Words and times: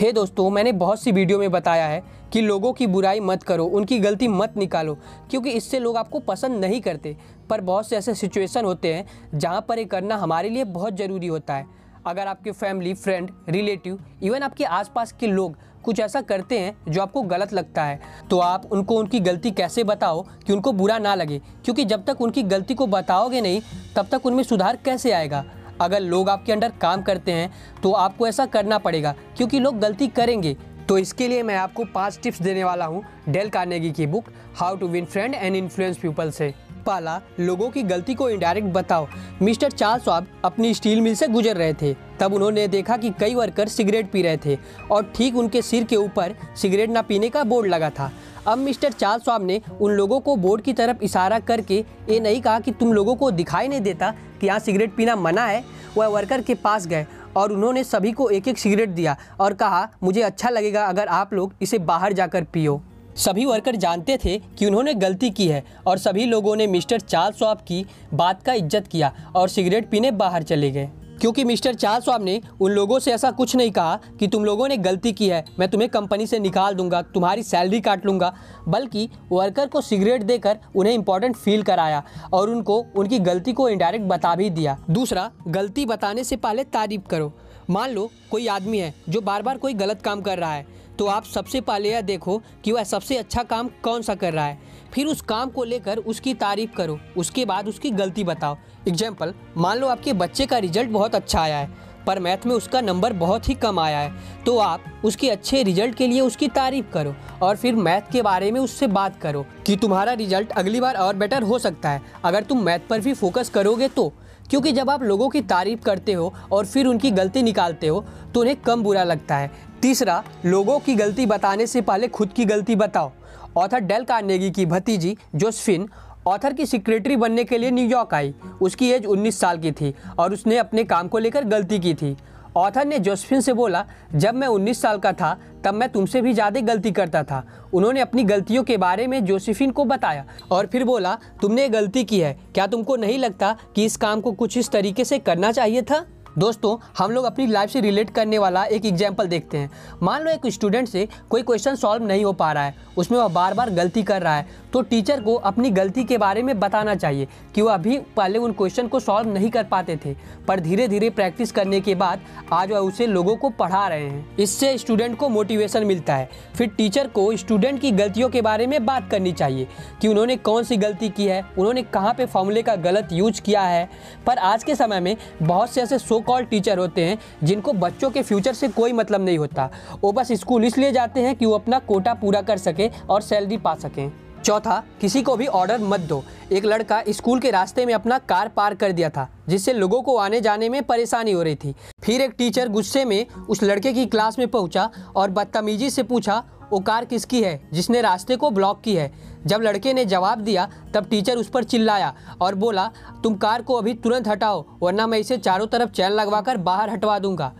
हे 0.00 0.06
hey 0.06 0.14
दोस्तों, 0.14 0.50
मैंने 0.50 0.70
बहुत 0.72 1.02
सी 1.02 1.12
वीडियो 1.12 1.38
में 1.38 1.50
बताया 1.50 1.86
है 1.86 2.02
कि 2.32 2.40
लोगों 2.40 2.72
की 2.72 2.86
बुराई 2.86 3.20
मत 3.20 3.42
करो, 3.42 3.64
उनकी 3.64 3.98
गलती 3.98 4.28
मत 4.28 4.56
निकालो, 4.56 4.94
क्योंकि 5.30 5.50
इससे 5.50 5.78
लोग 5.78 5.96
आपको 5.96 6.18
पसंद 6.18 6.60
नहीं 6.60 6.80
करते। 6.80 7.16
पर 7.50 7.60
बहुत 7.60 7.88
से 7.88 7.96
ऐसे 7.96 8.14
सिचुएशन 8.14 8.64
होते 8.64 8.94
हैं, 8.94 9.04
जहाँ 9.34 9.64
पर 9.68 9.78
ये 9.78 9.84
करना 9.84 10.16
हमारे 10.16 10.48
लिए 10.48 10.64
बहुत 10.64 10.96
ज़रूरी 10.96 11.26
होता 11.26 11.54
है। 11.54 11.66
अगर 12.06 12.26
आपके 12.26 12.52
फैमिली 12.52 12.94
फ्रेंड 12.94 13.30
रिलेटिव 13.48 13.98
इवन 14.22 14.42
आपके 14.42 14.64
आसपास 14.64 15.12
के 15.12 15.26
लोग 15.26 15.56
कुछ 15.84 16.00
ऐसा 16.00 16.20
करते 16.22 16.58
हैं 16.58 16.92
जो 16.92 17.02
आपको 17.02 17.22
गलत 17.22 17.52
लगता 17.52 17.84
है 17.84 18.00
तो 18.30 18.38
आप 18.38 18.68
उनको 18.72 18.98
उनकी 18.98 19.20
गलती 19.20 19.50
कैसे 19.50 19.84
बताओ 19.84 20.26
कि 20.46 20.52
उनको 20.52 20.72
बुरा 20.72 20.98
ना 20.98 21.14
लगे? 21.14 21.38
क्योंकि 21.64 21.84
जब 21.84 22.04
तक 22.04 22.20
उनकी 22.20 22.42
गलती 22.42 22.74
को 22.74 22.86
बताओगे 22.86 23.40
नहीं, 23.40 23.60
तब 23.96 24.08
तक 24.12 24.26
उनमें 24.26 24.42
सुधार 24.42 24.78
कैसे 24.84 25.12
आएगा? 25.12 25.44
अगर 25.80 26.00
लोग 26.00 26.28
आपके 26.28 26.52
अंडर 26.52 26.72
काम 26.80 27.02
करते 27.02 27.32
हैं 27.32 27.52
तो 27.82 27.92
आपको 27.92 28.26
ऐसा 28.28 28.46
करना 28.46 28.78
पड़ेगा, 28.78 29.14
क्योंकि 29.36 29.60
लोग 29.60 29.78
गलती 29.80 30.08
करेंगे। 30.08 30.56
तो 30.88 30.98
इसके 30.98 31.28
लिए 31.28 31.42
मैं 31.42 31.56
आपको 31.56 31.84
पाँच 31.84 32.18
टिप्स 32.22 32.42
देने 32.42 32.64
वाला 32.64 32.84
हूँ 32.84 33.04
डेल 33.28 33.48
कार्नेगी 33.50 33.90
की 33.92 34.06
book, 34.06 34.24
how 34.56 34.76
to 34.76 34.88
win 34.88 35.04
friend 35.04 35.34
and 35.34 35.56
influence 35.56 35.98
people 35.98 36.30
से। 36.30 36.52
पहला 36.80 37.20
लोगों 37.40 37.68
की 37.70 37.82
गलती 37.82 38.14
को 38.14 38.28
इनडायरेक्ट 38.30 38.68
बताओ। 38.68 39.06
मिस्टर 39.42 39.70
चार्ल्स 39.70 40.04
स्वाब 40.04 40.26
अपनी 40.44 40.72
स्टील 40.74 41.00
मिल 41.00 41.14
से 41.14 41.28
गुजर 41.28 41.56
रहे 41.56 41.74
थे। 41.74 41.94
तब 42.20 42.34
उन्होंने 42.34 42.66
देखा 42.68 42.96
कि 42.96 43.10
कई 43.10 43.34
वर्कर 43.34 43.68
सिगरेट 43.68 44.10
पी 44.12 44.22
रहे 44.22 44.36
थे 44.36 44.58
और 44.90 45.12
ठीक 45.16 45.36
उनके 45.36 45.62
सिर 45.62 45.84
के 45.84 45.96
ऊपर 45.96 46.34
सिगरेट 46.56 46.90
ना 46.90 47.02
पीने 47.02 47.28
का 47.28 47.44
बोर्ड 47.44 47.68
लगा 47.68 47.90
था। 47.90 48.10
अब 48.46 48.58
मिस्टर 48.58 48.92
चार्ल्स 48.92 49.24
स्वाब 49.24 49.44
ने 49.46 49.60
उन 49.80 49.92
लोगों 49.92 50.20
को 50.20 50.36
बोर्ड 50.36 50.62
की 50.62 50.72
तरफ़ 50.72 51.02
इशारा 51.04 51.38
करके 51.40 51.84
ये 52.08 52.20
नहीं 52.20 52.40
कहा 52.40 52.60
कि 52.60 52.70
तुम 52.70 52.92
लोगों 52.92 53.14
को 53.14 53.30
दिखाई 53.30 53.68
नहीं 53.68 53.80
देता 53.80 54.14
कि 54.40 54.46
यहाँ 54.46 54.58
सिगरेट 54.58 54.94
पीना 54.96 55.16
मना 55.16 55.44
है। 55.44 55.64
वह 55.96 56.06
वर्कर 56.06 56.42
के 56.42 56.54
पास 56.54 56.86
गए 56.86 57.06
और 57.36 57.52
उन्होंने 57.52 57.82
सभी 57.84 58.12
को 58.12 58.28
एक 58.30 58.48
एक 58.48 58.58
सिगरेट 58.58 58.88
दिया 58.88 59.16
और 59.40 59.54
कहा, 59.54 59.88
मुझे 60.02 60.22
अच्छा 60.22 60.50
लगेगा 60.50 60.84
अगर 60.84 61.08
आप 61.08 61.34
लोग 61.34 61.52
इसे 61.62 61.78
बाहर 61.80 62.12
जाकर 62.12 62.44
पियो। 62.44 62.80
सभी 63.20 63.44
वर्कर 63.44 63.76
जानते 63.76 64.16
थे 64.16 64.36
कि 64.58 64.66
उन्होंने 64.66 64.92
गलती 64.94 65.28
की 65.30 65.46
है 65.48 65.62
और 65.86 65.98
सभी 65.98 66.24
लोगों 66.26 66.54
ने 66.56 66.66
मिस्टर 66.66 67.00
चार्ल्स 67.00 67.38
स्वाब 67.38 67.58
की 67.58 67.84
बात 68.14 68.42
का 68.42 68.52
इज़्ज़त 68.52 68.86
किया 68.86 69.12
और 69.36 69.48
सिगरेट 69.48 69.90
पीने 69.90 70.10
बाहर 70.12 70.42
चले 70.42 70.70
गए। 70.70 70.88
क्योंकि 71.20 71.44
मिस्टर 71.44 71.74
चार्ल्स 71.74 72.04
स्वाब 72.04 72.22
ने 72.24 72.40
उन 72.60 72.70
लोगों 72.72 72.98
से 72.98 73.12
ऐसा 73.12 73.30
कुछ 73.30 73.54
नहीं 73.56 73.70
कहा 73.70 73.98
कि 74.20 74.26
तुम 74.26 74.44
लोगों 74.44 74.68
ने 74.68 74.76
गलती 74.78 75.12
की 75.12 75.28
है, 75.28 75.44
मैं 75.58 75.68
तुम्हें 75.68 75.90
कंपनी 75.90 76.26
से 76.26 76.38
निकाल 76.38 76.74
दूँगा, 76.74 77.02
तुम्हारी 77.04 77.42
सैलरी 77.42 77.80
काट 77.80 78.06
लूँगा, 78.06 78.32
बल्कि 78.68 79.08
वर्कर 79.32 79.66
को 79.66 79.80
सिगरेट 79.80 80.22
देकर 80.22 80.58
उन्हें 80.76 80.94
इंपॉर्टेंट 80.94 81.36
फील 81.36 81.62
कराया 81.62 82.02
और 82.32 82.50
उनको, 82.50 82.84
उनकी 82.96 83.18
गलती 83.20 83.52
को 83.52 83.68
इनडायरेक्ट 83.68 84.06
बता 84.06 84.34
भी 84.34 84.50
दिया। 84.50 84.78
दूसरा, 84.90 85.30
गलती 85.48 85.86
बताने 85.86 86.24
से 86.24 86.36
पहले 86.38 86.64
तारीफ़ 86.64 87.08
करो। 87.10 87.32
मान 87.70 87.90
लो, 87.90 88.10
कोई 88.30 88.46
आदमी 88.48 88.78
है 88.78 88.94
जो 89.08 89.20
बार 89.20 89.42
बार 89.42 89.58
कोई 89.58 89.74
गलत 89.74 90.02
काम 90.02 90.20
कर 90.20 90.38
रहा 90.38 90.52
है। 90.52 90.66
तो 91.00 91.06
आप 91.06 91.24
सबसे 91.24 91.60
पहले 91.60 91.90
यह 91.90 92.00
देखो 92.00 92.36
कि 92.64 92.72
वह 92.72 92.84
सबसे 92.84 93.16
अच्छा 93.16 93.42
काम 93.42 93.68
कौन 93.84 94.02
सा 94.02 94.14
कर 94.14 94.32
रहा 94.32 94.44
है। 94.44 94.58
फिर 94.94 95.06
उस 95.06 95.20
काम 95.22 95.50
को 95.50 95.64
लेकर 95.64 95.98
उसकी 95.98 96.34
तारीफ़ 96.36 96.72
करो, 96.72 96.98
उसके 97.16 97.44
बाद 97.44 97.68
उसकी 97.68 97.90
गलती 97.92 98.24
बताओ। 98.24 98.56
एग्ज़ाम्पल 98.88 99.32
मान 99.56 99.78
लो 99.78 99.86
आपके 99.88 100.12
बच्चे 100.14 100.46
का 100.46 100.58
रिज़ल्ट 100.58 100.90
बहुत 100.90 101.14
अच्छा 101.14 101.40
आया 101.40 101.58
है, 101.58 101.70
पर 102.06 102.18
मैथ 102.18 102.46
में 102.46 102.54
उसका 102.54 102.80
नंबर 102.80 103.12
बहुत 103.14 103.48
ही 103.48 103.54
कम 103.56 103.78
आया 103.80 103.98
है 103.98 104.44
तो 104.44 104.58
आप 104.58 104.84
उसके 105.04 105.30
अच्छे 105.30 105.62
रिज़ल्ट 105.62 105.94
के 105.94 106.06
लिए 106.06 106.20
उसकी 106.20 106.48
तारीफ़ 106.50 106.92
करो 106.92 107.14
और 107.42 107.56
फिर 107.56 107.74
मैथ 107.76 108.12
के 108.12 108.22
बारे 108.22 108.50
में 108.52 108.60
उससे 108.60 108.86
बात 108.88 109.20
करो 109.22 109.46
कि 109.66 109.76
तुम्हारा 109.76 110.12
रिज़ल्ट 110.14 110.52
अगली 110.52 110.80
बार 110.80 110.96
और 110.96 111.16
बेटर 111.16 111.42
हो 111.42 111.58
सकता 111.58 111.90
है। 111.90 112.02
अगर 112.24 112.42
तुम 112.42 112.62
मैथ 112.62 112.88
पर 112.90 113.00
भी 113.00 113.14
फोकस 113.14 113.50
करोगे 113.50 113.88
तो 113.90 114.12
क्योंकि 114.50 114.70
जब 114.72 114.88
आप 114.90 115.02
लोगों 115.02 115.28
की 115.28 115.40
तारीफ़ 115.42 115.80
करते 115.80 116.12
हो 116.12 116.32
और 116.52 116.66
फिर 116.66 116.86
उनकी 116.86 117.10
गलती 117.12 117.42
निकालते 117.42 117.88
हो 117.88 118.04
तो 118.34 118.40
उन्हें 118.40 118.56
कम 118.58 118.82
बुरा 118.82 119.04
लगता 119.04 119.36
है। 119.36 119.50
तीसरा, 119.82 120.22
लोगों 120.44 120.78
की 120.78 120.94
गलती 120.94 121.26
बताने 121.26 121.66
से 121.66 121.80
पहले 121.80 122.08
खुद 122.08 122.32
की 122.32 122.44
गलती 122.44 122.76
बताओ। 122.76 123.10
ऑथर 123.56 123.80
डेल 123.80 124.04
कार्नेगी 124.04 124.50
की 124.50 124.66
भतीजी 124.66 125.16
जोसफिन, 125.34 125.88
ऑथर 126.26 126.52
की 126.52 126.66
सेक्रेटरी 126.66 127.16
बनने 127.16 127.44
के 127.44 127.58
लिए 127.58 127.70
न्यूयॉर्क 127.70 128.14
आई। 128.14 128.34
उसकी 128.60 128.90
एज 128.90 129.06
19 129.06 129.38
साल 129.40 129.58
की 129.58 129.72
थी 129.72 129.94
और 130.18 130.32
उसने 130.32 130.58
अपने 130.58 130.84
काम 130.84 131.08
को 131.08 131.18
लेकर 131.18 131.44
गलती 131.44 131.78
की 131.78 131.94
थी। 131.94 132.16
ऑथर 132.56 132.84
ने 132.84 132.98
जोसफिन 132.98 133.40
से 133.40 133.52
बोला, 133.52 133.84
जब 134.14 134.34
मैं 134.34 134.48
19 134.48 134.80
साल 134.82 134.98
का 134.98 135.12
था, 135.12 135.36
तब 135.64 135.74
मैं 135.74 135.88
तुमसे 135.88 136.22
भी 136.22 136.32
ज़्यादा 136.32 136.60
गलती 136.60 136.90
करता 136.92 137.22
था। 137.22 137.44
उन्होंने 137.74 138.00
अपनी 138.00 138.24
गलतियों 138.24 138.62
के 138.64 138.76
बारे 138.76 139.06
में 139.06 139.24
जोसेफिन 139.24 139.70
को 139.70 139.84
बताया 139.84 140.24
और 140.50 140.66
फिर 140.66 140.84
बोला, 140.84 141.18
तुमने 141.42 141.68
गलती 141.68 142.04
की 142.04 142.20
है। 142.20 142.36
क्या 142.54 142.66
तुमको 142.66 142.96
नहीं 142.96 143.18
लगता 143.18 143.56
कि 143.76 143.84
इस 143.84 143.96
काम 143.96 144.20
को 144.20 144.32
कुछ 144.32 144.56
इस 144.56 144.70
तरीके 144.70 145.04
से 145.04 145.18
करना 145.18 145.52
चाहिए 145.52 145.82
था? 145.82 146.04
दोस्तों, 146.40 146.76
हम 146.98 147.10
लोग 147.10 147.24
अपनी 147.24 147.46
लाइफ 147.46 147.70
से 147.70 147.80
रिलेट 147.80 148.10
करने 148.10 148.38
वाला 148.38 148.62
एक 148.66 148.84
एग्ज़ाम्पल 148.86 149.26
देखते 149.28 149.58
हैं। 149.58 149.70
मान 150.02 150.22
लो 150.22 150.30
एक 150.30 150.46
स्टूडेंट 150.46 150.88
से 150.88 151.06
कोई 151.30 151.42
क्वेश्चन 151.42 151.74
सॉल्व 151.74 152.04
नहीं 152.04 152.24
हो 152.24 152.32
पा 152.32 152.52
रहा 152.52 152.64
है, 152.64 152.74
उसमें 152.96 153.18
वह 153.18 153.28
बार 153.28 153.54
बार 153.54 153.70
गलती 153.70 154.02
कर 154.02 154.22
रहा 154.22 154.36
है 154.36 154.58
तो 154.72 154.80
टीचर 154.82 155.20
को 155.20 155.34
अपनी 155.34 155.70
गलती 155.70 156.04
के 156.04 156.16
बारे 156.18 156.42
में 156.42 156.58
बताना 156.60 156.94
चाहिए 156.94 157.26
कि 157.54 157.62
वह 157.62 157.74
अभी 157.74 157.98
पहले 158.16 158.38
उन 158.38 158.52
क्वेश्चन 158.52 158.88
को 158.88 159.00
सॉल्व 159.00 159.28
नहीं 159.28 159.50
कर 159.50 159.64
पाते 159.64 159.96
थे, 159.96 160.14
पर 160.48 160.60
धीरे 160.60 160.86
धीरे 160.88 161.10
प्रैक्टिस 161.10 161.52
करने 161.52 161.80
के 161.80 161.94
बाद 161.94 162.20
आज 162.52 162.70
वह 162.72 162.78
उसे 162.80 163.06
लोगों 163.06 163.36
को 163.36 163.50
पढ़ा 163.50 163.86
रहे 163.88 164.02
हैं। 164.02 164.36
इससे 164.38 164.76
स्टूडेंट 164.78 165.16
को 165.18 165.28
मोटिवेशन 165.28 165.84
मिलता 165.86 166.14
है। 166.14 166.28
फिर 166.56 166.68
टीचर 166.68 167.08
को 167.08 167.36
स्टूडेंट 167.36 167.80
की 167.80 167.90
गलतियों 167.92 168.28
के 168.28 168.42
बारे 168.42 168.66
में 168.66 168.84
बात 168.86 169.10
करनी 169.10 169.32
चाहिए 169.32 169.66
कि 170.00 170.08
उन्होंने 170.08 170.36
कौन 170.38 170.64
सी 170.64 170.76
गलती 170.78 171.08
की 171.10 171.26
है, 171.26 171.44
उन्होंने 171.58 171.82
कहाँ 171.84 172.14
पर 172.14 172.26
फॉर्मूले 172.26 172.62
का 172.62 172.76
गलत 172.78 173.08
यूज़ 173.12 173.42
किया 173.42 173.62
है। 173.62 173.88
पर 174.26 174.38
आज 174.40 174.64
के 174.64 174.74
समय 174.74 175.00
में 175.00 175.16
बहुत 175.42 175.70
से 175.70 175.82
ऐसे 175.82 175.98
सो 175.98 176.20
कॉल 176.30 176.44
टीचर 176.44 176.78
होते 176.78 177.04
हैं, 177.04 177.18
जिनको 177.44 177.72
बच्चों 177.74 178.10
के 178.10 178.22
फ्यूचर 178.22 178.52
से 178.52 178.68
कोई 178.70 178.92
मतलब 178.92 179.24
नहीं 179.24 179.38
होता। 179.38 179.68
वो 180.00 180.12
बस 180.12 180.32
स्कूल 180.32 180.64
इसलिए 180.64 180.92
जाते 180.92 181.20
हैं 181.20 181.36
कि 181.36 181.46
वो 181.46 181.54
अपना 181.54 181.78
कोटा 181.80 182.14
पूरा 182.14 182.42
कर 182.42 182.58
सके 182.58 182.90
और 183.10 183.22
सैलरी 183.22 183.56
पा 183.58 183.74
सकें। 183.74 184.10
चौथा, 184.44 184.82
किसी 185.00 185.22
को 185.22 185.34
भी 185.36 185.46
ऑर्डर 185.46 185.80
मत 185.80 186.00
दो। 186.00 186.22
एक 186.52 186.64
लड़का 186.64 187.02
स्कूल 187.08 187.40
के 187.40 187.50
रास्ते 187.50 187.84
में 187.86 187.92
अपना 187.94 188.18
कार 188.18 188.48
पार 188.48 188.74
कर 188.74 188.92
दिया 188.92 189.08
था, 189.10 189.28
जिससे 189.48 189.72
लोगों 189.72 190.00
को 190.02 190.16
आने 190.16 190.40
जाने 190.40 190.68
में 190.68 190.82
परेशानी 190.82 191.32
हो 191.32 191.42
रही 191.42 191.54
थी। 191.54 191.74
फिर 192.04 192.20
एक 192.20 192.34
टीचर 192.38 192.68
गुस्से 192.68 193.04
में 193.04 193.26
उस 193.48 193.62
लड़के 193.62 193.92
की 193.92 194.06
क्लास 194.06 194.38
में 194.38 194.46
पहुँचा 194.48 194.88
और 195.16 195.30
बदतमीजी 195.30 195.90
से 195.90 196.02
पूछा 196.02 196.42
वो 196.72 196.80
कार 196.80 197.04
किसकी 197.04 197.42
है? 197.42 197.68
जिसने 197.72 198.00
रास्ते 198.00 198.36
को 198.36 198.50
ब्लॉक 198.50 198.80
की 198.80 198.96
है। 198.96 199.12
जब 199.46 199.60
लड़के 199.60 199.92
ने 199.92 200.04
जवाब 200.04 200.38
दिया, 200.38 200.68
तब 200.94 201.06
टीचर 201.06 201.36
उस 201.36 201.48
पर 201.48 201.64
चिल्लाया 201.64 202.14
और 202.40 202.54
बोला, 202.54 202.90
तुम 203.22 203.34
कार 203.34 203.62
को 203.62 203.74
अभी 203.74 203.94
तुरंत 203.94 204.28
हटाओ, 204.28 204.64
वरना 204.82 205.06
मैं 205.06 205.18
इसे 205.18 205.38
चारों 205.38 205.66
तरफ़ 205.66 205.90
चैन 205.90 206.12
लगवाकर 206.12 206.56
बाहर 206.56 206.90
हटवा 206.90 207.18
दूँगा। 207.18 207.52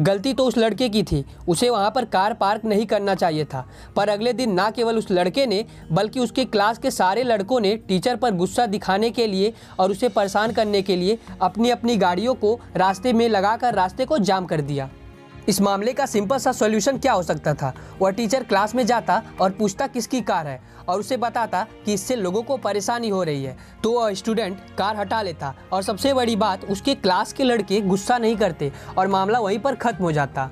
गलती 0.00 0.34
तो 0.34 0.44
उस 0.44 0.58
लड़के 0.58 0.88
की 0.88 1.02
थी। 1.02 1.24
उसे 1.48 1.70
वहाँ 1.70 1.90
पर 1.90 2.04
कार 2.04 2.34
पार्क 2.34 2.64
नहीं 2.64 2.86
करना 2.86 3.14
चाहिए 3.14 3.44
था। 3.44 3.68
पर 3.96 4.08
अगले 4.08 4.32
दिन 4.32 4.52
ना 4.52 4.70
केवल 4.70 4.98
उस 4.98 5.10
लड़के 5.10 5.46
ने, 5.46 5.64
बल्कि 5.92 6.20
उसके 6.20 6.44
क्लास 6.44 6.78
के 6.78 6.90
सारे 6.90 7.22
लड़कों 7.22 7.60
ने 7.60 7.76
टीचर 7.76 8.16
पर 8.16 8.30
गुस्सा 8.30 8.66
दिखाने 8.66 9.10
के 9.10 9.26
लिए 9.26 9.54
और 9.78 9.90
उसे 9.90 10.08
परेशान 10.08 10.52
करने 10.52 10.82
के 10.82 10.96
लिए 10.96 11.18
अपनी 11.42 11.70
अपनी 11.70 11.96
गाड़ियों 11.96 12.34
को 12.34 12.60
रास्ते 12.76 13.12
में 13.12 13.28
लगाकर 13.28 13.74
रास्ते 13.74 14.04
को 14.04 14.18
जाम 14.18 14.44
कर 14.44 14.60
दिया। 14.60 14.90
इस 15.48 15.60
मामले 15.60 15.92
का 15.92 16.04
सिंपल 16.06 16.38
सा 16.38 16.52
सॉल्यूशन 16.52 16.98
क्या 16.98 17.12
हो 17.12 17.22
सकता 17.22 17.52
था? 17.54 17.72
वह 18.00 18.10
टीचर 18.10 18.42
क्लास 18.42 18.74
में 18.74 18.84
जाता 18.86 19.22
और 19.40 19.50
पूछता 19.50 19.86
किसकी 19.86 20.20
कार 20.20 20.46
है 20.46 20.60
और 20.88 21.00
उसे 21.00 21.16
बताता 21.16 21.66
कि 21.84 21.92
इससे 21.94 22.16
लोगों 22.16 22.42
को 22.42 22.56
परेशानी 22.56 23.08
हो 23.08 23.22
रही 23.22 23.44
है। 23.44 23.56
तो 23.84 23.92
वह 23.92 24.12
स्टूडेंट 24.14 24.58
कार 24.78 24.96
हटा 24.96 25.22
लेता 25.22 25.54
और 25.72 25.82
सबसे 25.82 26.12
बड़ी 26.14 26.36
बात, 26.36 26.64
उसके 26.64 26.94
क्लास 26.94 27.32
के 27.32 27.44
लड़के 27.44 27.80
गुस्सा 27.80 28.18
नहीं 28.18 28.36
करते 28.36 28.72
और 28.98 29.08
मामला 29.08 29.38
वहीं 29.38 29.58
पर 29.58 29.74
ख़त्म 29.74 30.04
हो 30.04 30.12
जाता। 30.12 30.48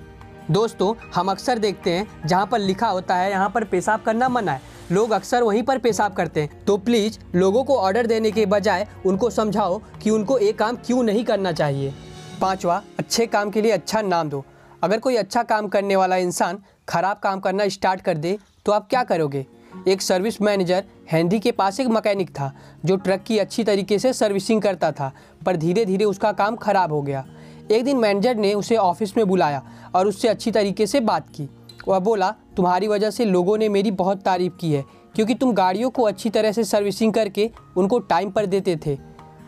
दोस्तों, 0.50 0.94
हम 1.14 1.30
अक्सर 1.30 1.58
देखते 1.58 1.90
हैं, 1.90 2.06
जहाँ 2.26 2.46
पर 2.46 2.58
लिखा 2.58 2.88
होता 2.88 3.14
है, 3.16 3.30
यहाँ 3.30 3.50
पर 3.50 3.64
पेशाब 3.64 4.02
करना 4.02 4.28
मना 4.28 4.52
है। 4.52 4.60
लोग 4.92 5.10
अक्सर 5.10 5.42
वहीं 5.42 5.62
पर 5.62 5.78
पेशाब 5.78 6.14
करते 6.14 6.40
हैं। 6.40 6.64
तो 6.64 6.76
प्लीज़ 6.78 7.18
लोगों 7.34 7.64
को 7.64 7.76
ऑर्डर 7.76 8.06
देने 8.06 8.30
के 8.30 8.46
बजाय 8.46 8.88
उनको 9.06 9.30
समझाओ 9.30 9.80
कि 10.02 10.10
उनको 10.10 10.38
एक 10.38 10.58
काम 10.58 10.76
क्यों 10.76 11.02
नहीं 11.02 11.24
करना 11.24 11.52
चाहिए। 11.52 11.94
पांचवा, 12.40 12.82
अच्छे 12.98 13.26
काम 13.26 13.50
के 13.50 13.62
लिए 13.62 13.72
अच्छा 13.72 14.02
नाम 14.02 14.28
दो। 14.28 14.44
अगर 14.86 14.98
कोई 14.98 15.16
अच्छा 15.16 15.42
काम 15.42 15.68
करने 15.68 15.94
वाला 15.96 16.16
इंसान 16.16 16.58
खराब 16.88 17.18
काम 17.18 17.40
करना 17.40 17.66
स्टार्ट 17.68 18.00
कर 18.00 18.16
दे 18.16 18.38
तो 18.66 18.72
आप 18.72 18.86
क्या 18.90 19.02
करोगे? 19.04 19.44
एक 19.88 20.02
सर्विस 20.02 20.40
मैनेजर 20.42 20.84
हैंडी 21.12 21.38
के 21.38 21.52
पास 21.52 21.80
एक 21.80 21.86
मैकेनिक 21.86 22.30
था, 22.30 22.52
जो 22.84 22.96
ट्रक 22.96 23.22
की 23.22 23.38
अच्छी 23.38 23.64
तरीके 23.64 23.98
से 23.98 24.12
सर्विसिंग 24.12 24.62
करता 24.62 24.90
था, 24.92 25.10
पर 25.46 25.56
धीरे 25.56 25.84
धीरे 25.84 26.04
उसका 26.04 26.32
काम 26.32 26.56
खराब 26.56 26.92
हो 26.92 27.02
गया। 27.02 27.24
एक 27.70 27.84
दिन 27.84 27.96
मैनेजर 27.96 28.36
ने 28.36 28.54
उसे 28.54 28.76
ऑफ़िस 28.76 29.16
में 29.16 29.26
बुलाया 29.28 29.62
और 29.94 30.06
उससे 30.06 30.28
अच्छी 30.28 30.50
तरीके 30.50 30.86
से 30.86 31.00
बात 31.02 31.28
की। 31.30 31.48
वह 31.88 31.98
बोला, 31.98 32.34
तुम्हारी 32.56 32.88
वजह 32.88 33.10
से 33.10 33.24
लोगों 33.24 33.58
ने 33.58 33.68
मेरी 33.68 33.90
बहुत 33.90 34.22
तारीफ़ 34.22 34.56
की 34.60 34.72
है, 34.72 34.84
क्योंकि 35.14 35.34
तुम 35.34 35.52
गाड़ियों 35.52 35.90
को 35.90 36.02
अच्छी 36.02 36.30
तरह 36.30 36.52
से 36.52 36.64
सर्विसिंग 36.64 37.14
करके 37.14 37.50
उनको 37.76 37.98
टाइम 37.98 38.30
पर 38.30 38.46
देते 38.46 38.76
थे, 38.86 38.98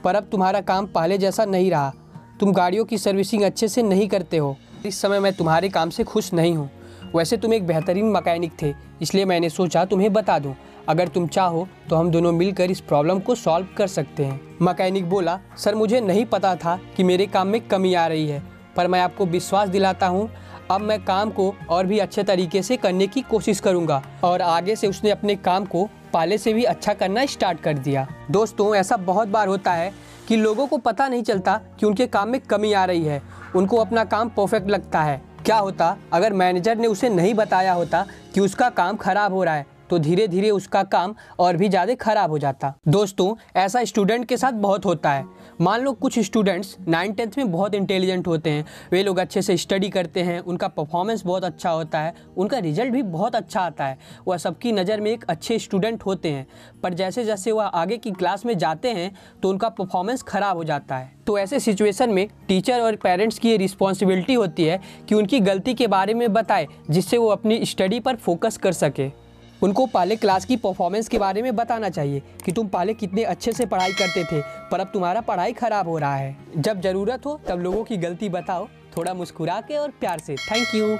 पर 0.04 0.14
अब 0.14 0.28
तुम्हारा 0.32 0.60
काम 0.60 0.86
पहले 0.86 1.18
जैसा 1.18 1.44
नहीं 1.44 1.70
रहा। 1.70 1.92
तुम 2.40 2.52
गाड़ियों 2.52 2.84
की 2.84 2.98
सर्विसिंग 2.98 3.42
अच्छे 3.42 3.68
से 3.68 3.82
नहीं 3.82 4.08
करते 4.08 4.36
हो। 4.36 4.56
इस 4.86 5.00
समय 5.00 5.20
मैं 5.20 5.32
तुम्हारे 5.32 5.68
काम 5.68 5.90
से 5.90 6.04
खुश 6.04 6.32
नहीं 6.32 6.54
हूँ। 6.56 6.70
वैसे 7.14 7.36
तुम 7.36 7.54
एक 7.54 7.66
बेहतरीन 7.66 8.10
मकैनिक 8.12 8.52
थे, 8.62 8.72
इसलिए 9.02 9.24
मैंने 9.24 9.48
सोचा 9.50 9.84
तुम्हें 9.84 10.12
बता 10.12 10.38
दूँ। 10.38 10.54
अगर 10.88 11.08
तुम 11.08 11.26
चाहो 11.26 11.66
तो 11.90 11.96
हम 11.96 12.10
दोनों 12.10 12.32
मिलकर 12.32 12.70
इस 12.70 12.80
प्रॉब्लम 12.80 13.18
को 13.20 13.34
सॉल्व 13.34 13.66
कर 13.76 13.86
सकते 13.86 14.24
हैं। 14.24 14.40
मकैनिक 14.62 15.08
बोला, 15.10 15.38
सर, 15.58 15.74
मुझे 15.74 16.00
नहीं 16.00 16.24
पता 16.26 16.54
था 16.56 16.78
कि 16.96 17.04
मेरे 17.04 17.26
काम 17.26 17.48
में 17.48 17.60
कमी 17.60 17.94
आ 17.94 18.06
रही 18.06 18.26
है, 18.28 18.42
पर 18.76 18.86
मैं 18.86 19.00
आपको 19.00 19.26
विश्वास 19.26 19.68
दिलाता 19.68 20.06
हूँ, 20.06 20.28
अब 20.70 20.80
मैं 20.80 21.02
काम 21.04 21.30
को 21.30 21.54
और 21.70 21.86
भी 21.86 21.98
अच्छे 21.98 22.22
तरीके 22.22 22.62
से 22.62 22.76
करने 22.76 23.06
की 23.06 23.20
कोशिश 23.20 23.60
करूँगा 23.60 24.02
और 24.24 24.42
आगे 24.42 24.76
से 24.76 24.86
उसने 24.86 25.10
अपने 25.10 25.36
काम 25.36 25.64
को 25.64 25.88
पहले 26.08 26.38
से 26.38 26.52
भी 26.52 26.64
अच्छा 26.64 26.94
करना 26.94 27.24
स्टार्ट 27.26 27.60
कर 27.60 27.78
दिया। 27.78 28.06
दोस्तों, 28.30 28.74
ऐसा 28.74 28.96
बहुत 28.98 29.28
बार 29.28 29.48
होता 29.48 29.72
है 29.72 29.92
कि 30.28 30.36
लोगों 30.36 30.66
को 30.66 30.78
पता 30.78 31.08
नहीं 31.08 31.22
चलता 31.22 31.60
कि 31.80 31.86
उनके 31.86 32.06
काम 32.06 32.28
में 32.28 32.40
कमी 32.40 32.72
आ 32.72 32.84
रही 32.84 33.04
है। 33.04 33.22
उनको 33.56 33.76
अपना 33.76 34.04
काम 34.04 34.28
परफेक्ट 34.28 34.68
लगता 34.70 35.02
है। 35.02 35.20
क्या 35.44 35.56
होता? 35.56 35.96
अगर 36.12 36.32
मैनेजर 36.32 36.76
ने 36.76 36.86
उसे 36.86 37.08
नहीं 37.08 37.34
बताया 37.34 37.72
होता 37.72 38.06
कि 38.34 38.40
उसका 38.40 38.68
काम 38.70 38.96
खराब 38.96 39.34
हो 39.34 39.44
रहा 39.44 39.54
है 39.54 39.66
तो 39.90 39.98
धीरे 39.98 40.26
धीरे 40.28 40.48
उसका 40.50 40.82
काम 40.84 41.14
और 41.38 41.56
भी 41.56 41.68
ज़्यादा 41.68 41.94
खराब 41.94 42.30
हो 42.30 42.38
जाता। 42.38 42.72
दोस्तों, 42.88 43.34
ऐसा 43.56 43.84
स्टूडेंट 43.84 44.24
के 44.24 44.36
साथ 44.36 44.52
बहुत 44.54 44.84
होता 44.84 45.10
है। 45.10 45.24
मान 45.60 45.80
लो 45.80 45.92
कुछ 45.92 46.18
स्टूडेंट्स 46.18 46.76
नाइन 46.88 47.12
टेंथ 47.12 47.38
में 47.38 47.50
बहुत 47.52 47.74
इंटेलिजेंट 47.74 48.26
होते 48.26 48.50
हैं, 48.50 48.64
वे 48.92 49.02
लोग 49.02 49.18
अच्छे 49.18 49.42
से 49.42 49.56
स्टडी 49.56 49.88
करते 49.90 50.22
हैं, 50.22 50.38
उनका 50.40 50.68
परफॉर्मेंस 50.68 51.24
बहुत 51.24 51.44
अच्छा 51.44 51.70
होता 51.70 52.00
है, 52.00 52.14
उनका 52.36 52.58
रिज़ल्ट 52.58 52.92
भी 52.92 53.02
बहुत 53.04 53.34
अच्छा 53.34 53.60
आता 53.60 53.86
है, 53.86 53.98
वह 54.28 54.36
सबकी 54.36 54.72
नज़र 54.72 55.00
में 55.00 55.10
एक 55.10 55.24
अच्छे 55.24 55.58
स्टूडेंट 55.58 56.02
होते 56.02 56.30
हैं, 56.30 56.46
पर 56.82 56.94
जैसे 56.94 57.24
जैसे 57.24 57.52
वह 57.52 57.64
आगे 57.64 57.96
की 57.96 58.10
क्लास 58.10 58.46
में 58.46 58.56
जाते 58.58 58.90
हैं 58.90 59.12
तो 59.42 59.50
उनका 59.50 59.68
परफॉर्मेंस 59.70 60.22
ख़राब 60.22 60.56
हो 60.56 60.64
जाता 60.64 60.96
है। 60.96 61.12
तो 61.26 61.38
ऐसे 61.38 61.60
सिचुएशन 61.60 62.10
में 62.10 62.26
टीचर 62.48 62.80
और 62.80 62.96
पेरेंट्स 62.96 63.38
की 63.38 63.50
ये 63.50 63.56
रिस्पॉन्सिबिलिटी 63.56 64.34
होती 64.34 64.64
है 64.64 64.80
कि 65.08 65.14
उनकी 65.14 65.40
गलती 65.40 65.74
के 65.74 65.86
बारे 65.86 66.14
में 66.14 66.32
बताए, 66.32 66.66
जिससे 66.90 67.18
वो 67.18 67.28
अपनी 67.28 67.64
स्टडी 67.66 68.00
पर 68.00 68.16
फोकस 68.16 68.56
कर 68.56 68.72
सके। 68.74 69.08
उनको 69.62 69.86
पहले 69.86 70.16
क्लास 70.16 70.44
की 70.44 70.56
परफॉर्मेंस 70.56 71.08
के 71.08 71.18
बारे 71.18 71.42
में 71.42 71.54
बताना 71.56 71.88
चाहिए 71.88 72.22
कि 72.44 72.52
तुम 72.52 72.68
पहले 72.68 72.94
कितने 72.94 73.22
अच्छे 73.24 73.52
से 73.52 73.66
पढ़ाई 73.66 73.92
करते 73.92 74.24
थे, 74.24 74.40
पर 74.70 74.80
अब 74.80 74.90
तुम्हारा 74.92 75.20
पढ़ाई 75.20 75.52
ख़राब 75.52 75.88
हो 75.88 75.98
रहा 75.98 76.14
है। 76.16 76.36
जब 76.56 76.80
ज़रूरत 76.80 77.26
हो, 77.26 77.40
तब 77.48 77.60
लोगों 77.60 77.84
की 77.84 77.96
गलती 77.96 78.28
बताओ, 78.28 78.68
थोड़ा 78.96 79.14
मुस्कुरा 79.14 79.60
के 79.60 79.76
और 79.76 79.90
प्यार 80.00 80.18
से। 80.18 80.36
Thank 80.36 80.74
you 80.74 80.96